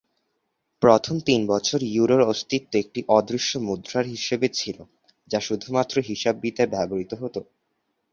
[0.81, 4.77] প্রথম তিন বছর ইউরোর অস্তিত্ব একটি অদৃশ্য মুদ্রার হিসেবে ছিল,
[5.27, 7.35] যা শুধুমাত্র হিসাববিদ্যায় ব্যবহৃত হত।